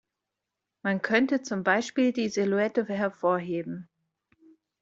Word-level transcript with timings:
Man 0.81 1.03
könnte 1.03 1.43
zum 1.43 1.61
Beispiel 1.61 2.11
die 2.11 2.29
Silhouette 2.29 2.87
hervorheben. 2.87 3.87